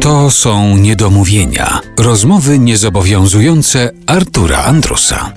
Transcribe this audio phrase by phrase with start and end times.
[0.00, 1.80] To są niedomówienia.
[1.98, 5.32] Rozmowy niezobowiązujące Artura Andrusa.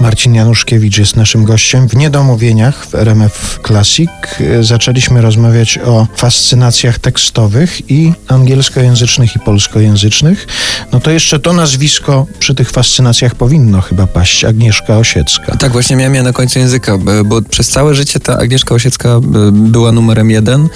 [0.00, 1.88] Marcin Januszkiewicz jest naszym gościem.
[1.88, 10.46] W Niedomówieniach w RMF Classic e, zaczęliśmy rozmawiać o fascynacjach tekstowych i angielskojęzycznych i polskojęzycznych.
[10.92, 14.44] No to jeszcze to nazwisko przy tych fascynacjach powinno chyba paść.
[14.44, 15.56] Agnieszka Osiecka.
[15.56, 19.08] Tak, właśnie miałem je na końcu języka, bo, bo przez całe życie ta Agnieszka Osiecka
[19.08, 19.20] e,
[19.52, 20.68] była numerem jeden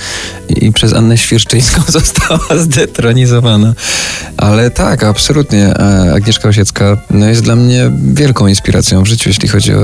[0.52, 3.74] i przez Annę Świerszczyńską została zdetronizowana.
[4.36, 5.64] Ale tak, absolutnie.
[5.66, 9.80] e, Agnieszka Osiecka no, jest dla mnie wielką inspiracją w życiu, jeśli chodzi o,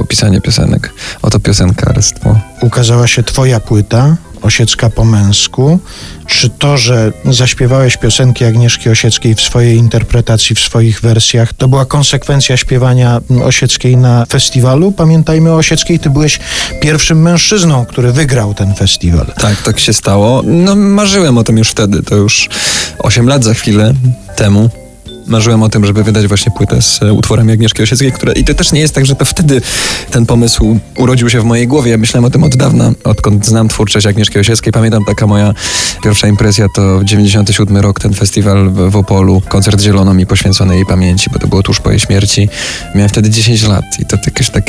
[0.00, 2.40] o pisanie piosenek, o to piosenkarstwo.
[2.62, 5.78] Ukazała się twoja płyta, Osiecka po męsku.
[6.26, 11.84] Czy to, że zaśpiewałeś piosenki Agnieszki Osieckiej w swojej interpretacji, w swoich wersjach, to była
[11.84, 14.92] konsekwencja śpiewania Osieckiej na festiwalu?
[14.92, 16.38] Pamiętajmy o Osieckiej, ty byłeś
[16.80, 19.26] pierwszym mężczyzną, który wygrał ten festiwal.
[19.26, 20.42] Tak, tak się stało.
[20.44, 22.48] No marzyłem o tym już wtedy, to już
[22.98, 23.94] 8 lat za chwilę
[24.36, 24.70] temu.
[25.26, 28.32] Marzyłem o tym, żeby wydać właśnie płytę z e, utworami Agnieszki Osieckiej, które...
[28.32, 29.60] I to też nie jest tak, że to wtedy
[30.10, 31.90] ten pomysł urodził się w mojej głowie.
[31.90, 34.72] Ja myślałem o tym od dawna, odkąd znam twórczość Agnieszki Osieckiej.
[34.72, 35.54] Pamiętam taka moja
[36.04, 39.42] pierwsza impresja to 97 rok, ten festiwal w, Opolu.
[39.48, 42.48] Koncert zielono mi poświęcony jej pamięci, bo to było tuż po jej śmierci.
[42.94, 44.64] Miałem wtedy 10 lat i to jakoś tak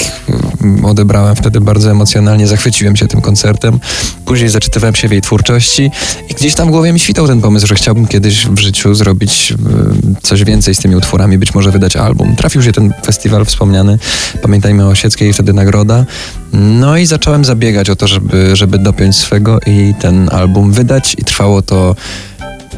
[0.61, 2.47] mm, odebrałem wtedy bardzo emocjonalnie.
[2.47, 3.79] Zachwyciłem się tym koncertem.
[4.25, 5.91] Później zaczytywałem się w jej twórczości
[6.29, 9.53] i gdzieś tam w głowie mi świtał ten pomysł, że chciałbym kiedyś w życiu zrobić
[9.53, 12.35] e, więcej z tymi utworami, być może wydać album.
[12.35, 13.97] Trafił się ten festiwal wspomniany,
[14.41, 16.05] pamiętajmy o Osieckiej i wtedy nagroda.
[16.53, 21.23] No i zacząłem zabiegać o to, żeby, żeby dopiąć swego i ten album wydać i
[21.25, 21.95] trwało to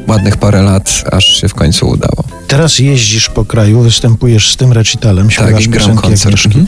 [0.07, 2.23] ładnych parę lat, aż się w końcu udało.
[2.47, 6.07] Teraz jeździsz po kraju, występujesz z tym recitalem, śpiewasz i gram piosenki.
[6.23, 6.67] Agnieszki, Mhm.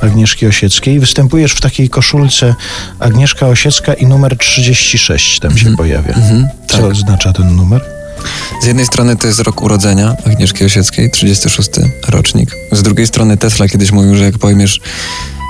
[0.00, 1.00] Agnieszki Osieckiej.
[1.00, 2.54] Występujesz w takiej koszulce
[2.98, 6.14] Agnieszka Osiecka i numer 36 tam się pojawia.
[6.14, 6.86] Mhm, Co tak.
[6.86, 7.80] oznacza ten numer?
[8.62, 11.70] Z jednej strony to jest rok urodzenia Agnieszki Osieckiej, 36
[12.08, 12.50] rocznik.
[12.72, 14.80] Z drugiej strony Tesla kiedyś mówił, że jak pojmiesz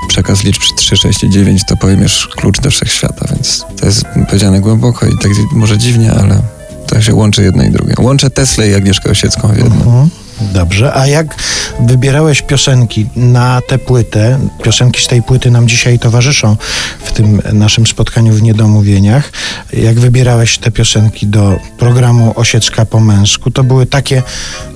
[0.08, 4.60] przekaz liczb 3, 6 i 9, to pojmiesz klucz do wszechświata, więc to jest powiedziane
[4.60, 6.42] głęboko i tak może dziwnie, ale
[6.86, 7.94] to się łączy jedno i drugie.
[7.98, 9.76] Łączę Teslę i Agnieszkę Osiecką w jedno.
[9.76, 10.10] Mhm.
[10.40, 11.34] Dobrze, a jak
[11.80, 14.38] wybierałeś piosenki na tę płytę?
[14.62, 16.56] Piosenki z tej płyty nam dzisiaj towarzyszą
[17.04, 19.32] w tym naszym spotkaniu w Niedomówieniach.
[19.72, 24.22] Jak wybierałeś te piosenki do programu Osiecka po męsku, to były takie,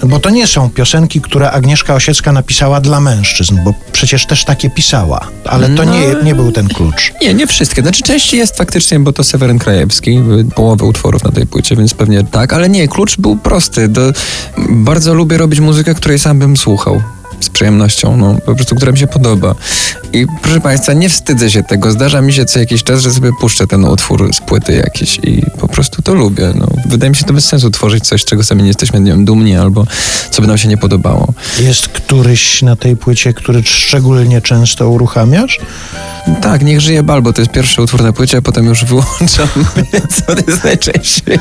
[0.03, 4.71] bo to nie są piosenki, które Agnieszka Osiecka napisała dla mężczyzn, bo przecież też takie
[4.71, 7.13] pisała, ale to nie, nie był ten klucz.
[7.23, 7.83] Nie, nie wszystkie.
[7.83, 11.95] Znaczy części jest faktycznie, bo to Seweryn Krajewski, y, połowę utworów na tej płycie, więc
[11.95, 13.89] pewnie tak, ale nie, klucz był prosty.
[13.89, 14.13] Do,
[14.71, 17.03] bardzo lubię robić muzykę, której sam bym słuchał.
[17.41, 19.55] Z przyjemnością, no po prostu, która mi się podoba.
[20.13, 21.91] I proszę Państwa, nie wstydzę się tego.
[21.91, 25.43] Zdarza mi się co jakiś czas, że sobie puszczę ten utwór z płyty jakiś i
[25.61, 26.53] po prostu to lubię.
[26.55, 29.25] No, wydaje mi się to bez sensu tworzyć coś, czego sami nie jesteśmy nie wiem,
[29.25, 29.87] dumni albo
[30.31, 31.33] co by nam się nie podobało.
[31.61, 35.59] Jest któryś na tej płycie, który szczególnie często uruchamiasz?
[36.43, 39.49] Tak, niech żyje bal, bo to jest pierwszy utwór na płycie, a potem już wyłączam,
[39.93, 41.39] więc on jest najczęściej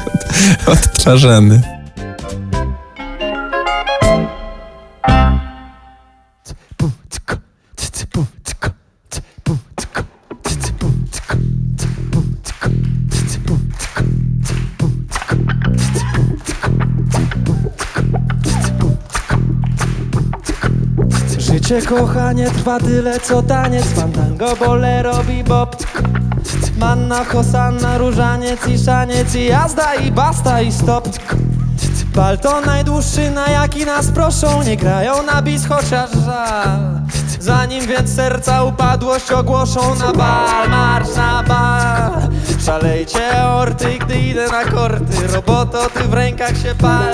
[0.65, 1.72] od, odtwarzany.
[21.73, 23.85] Życie kochanie trwa tyle co taniec.
[23.85, 25.75] Fandango, bolero, bebop
[26.77, 29.35] Manna, hosanna, różaniec i szaniec.
[29.35, 31.09] I jazda i basta i stop.
[32.15, 34.63] Bal to najdłuższy na jaki nas proszą.
[34.63, 37.01] Nie grają na bis chociaż żal.
[37.39, 39.95] Zanim więc serca upadłość ogłoszą.
[39.95, 42.29] Na bal, marsz na bal
[42.65, 45.27] Szalejcie orty, gdy idę na korty.
[45.33, 47.13] Roboto, ty w rękach się pal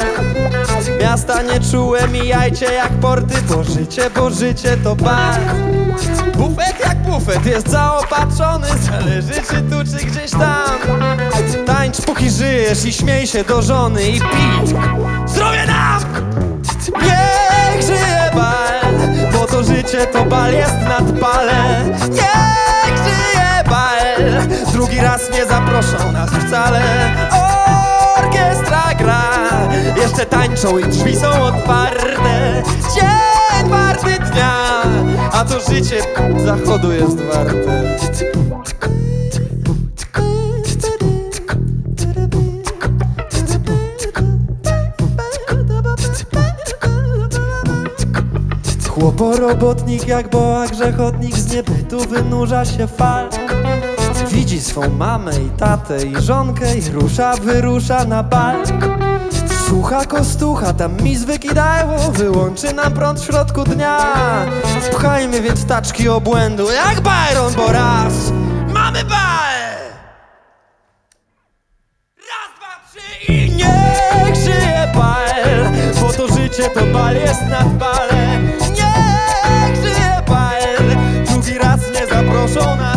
[1.02, 3.42] Miasta nieczułe mijajcie jak porty.
[3.42, 5.40] Bo życie, bo życie to bar
[6.38, 8.68] Bufet jak bufet jest zaopatrzony.
[8.82, 10.80] Zależy czy tu, czy gdzieś tam.
[11.66, 14.70] Tańcz póki żyjesz i śmiej się do żony I pić
[15.26, 16.04] Zdrowie nam!
[17.02, 18.94] Niech żyje bal
[19.32, 24.69] Bo to życie to bal jest nad pale Niech żyje bal
[25.02, 26.82] Raz nie zaproszą nas wcale.
[28.18, 29.22] Orkiestra gra
[29.98, 32.64] Jeszcze tańczą i drzwi są otwarte.
[32.96, 34.54] Dzień warty dnia
[35.32, 36.02] A to życie
[36.46, 37.98] zachodu jest warte.
[48.90, 53.30] Chłoporobotnik jak boa grzechotnik z niebytu wynurza się fal
[54.32, 58.56] Widzi swą mamę i tatę i żonkę i rusza, wyrusza na bal.
[59.68, 63.98] Słucha kostucha, tam mi wykidało Wyłączy nam prąd w środku dnia.
[64.92, 68.14] Pchajmy więc taczki obłędu Jak Byron, bo raz
[68.74, 69.60] Mamy bal!
[72.18, 75.74] Raz, dwa, trzy i niech żyje bal.
[76.02, 80.62] Bo to życie to bal jest nad balem Niech żyje bal.
[81.26, 82.89] Drugi raz nie zaproszą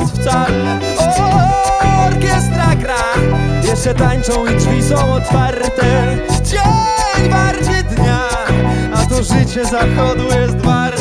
[3.84, 6.16] Jeszcze tańczą i drzwi są otwarte.
[6.44, 8.28] Dzień bardziej dnia
[8.94, 10.91] A to życie zachodu jest warte